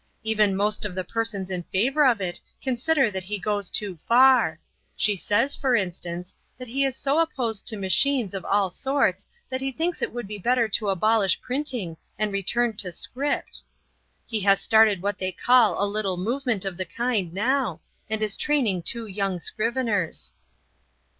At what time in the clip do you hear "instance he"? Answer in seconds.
5.75-6.83